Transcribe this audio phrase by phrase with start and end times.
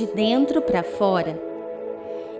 [0.00, 1.38] de dentro para fora.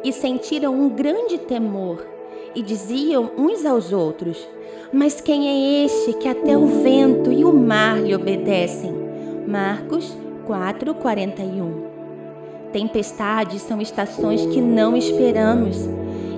[0.03, 2.07] E sentiram um grande temor
[2.55, 4.49] e diziam uns aos outros:
[4.91, 8.95] Mas quem é este que até o vento e o mar lhe obedecem?
[9.47, 11.91] Marcos 4:41.
[12.73, 15.77] Tempestades são estações que não esperamos,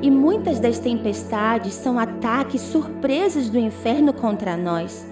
[0.02, 5.06] e muitas das tempestades são ataques surpresas do inferno contra nós.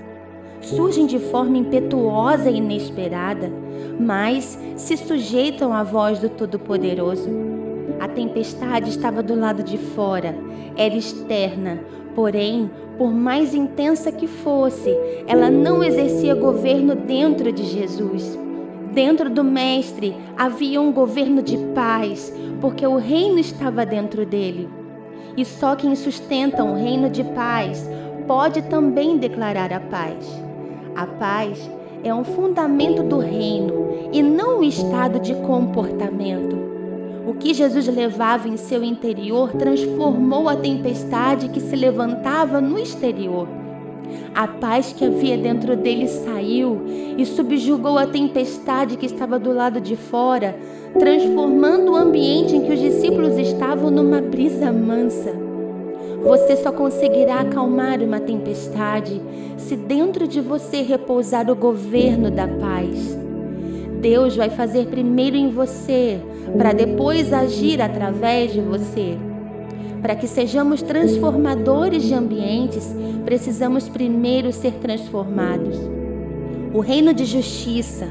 [0.60, 3.50] Surgem de forma impetuosa e inesperada,
[3.98, 7.30] mas se sujeitam à voz do Todo-Poderoso.
[7.98, 10.34] A tempestade estava do lado de fora,
[10.76, 11.80] era externa,
[12.14, 14.94] porém, por mais intensa que fosse,
[15.26, 18.38] ela não exercia governo dentro de Jesus.
[18.92, 24.68] Dentro do Mestre havia um governo de paz, porque o reino estava dentro dele.
[25.36, 27.88] E só quem sustenta um reino de paz
[28.26, 30.49] pode também declarar a paz.
[30.94, 31.70] A paz
[32.02, 36.58] é um fundamento do reino e não um estado de comportamento.
[37.26, 43.46] O que Jesus levava em seu interior transformou a tempestade que se levantava no exterior.
[44.34, 46.80] A paz que havia dentro dele saiu
[47.16, 50.56] e subjugou a tempestade que estava do lado de fora,
[50.98, 55.49] transformando o ambiente em que os discípulos estavam numa brisa mansa.
[56.22, 59.20] Você só conseguirá acalmar uma tempestade
[59.56, 63.18] se dentro de você repousar o governo da paz.
[64.00, 66.20] Deus vai fazer primeiro em você,
[66.56, 69.18] para depois agir através de você.
[70.02, 75.78] Para que sejamos transformadores de ambientes, precisamos primeiro ser transformados.
[76.72, 78.08] O reino de justiça,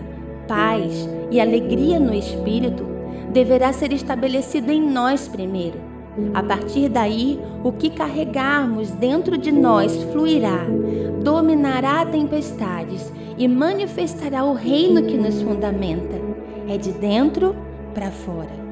[0.48, 2.86] paz e alegria no espírito
[3.32, 5.89] deverá ser estabelecido em nós primeiro.
[6.34, 10.66] A partir daí, o que carregarmos dentro de nós fluirá,
[11.24, 16.20] dominará tempestades e manifestará o reino que nos fundamenta.
[16.68, 17.56] É de dentro
[17.94, 18.69] para fora.